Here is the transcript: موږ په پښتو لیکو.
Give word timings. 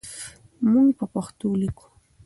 موږ 0.71 0.87
په 0.99 1.05
پښتو 1.13 1.47
لیکو. 1.61 1.85